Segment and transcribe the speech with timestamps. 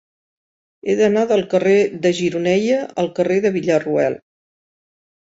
[0.85, 4.17] He d'anar del carrer de Gironella al carrer de Villarroel.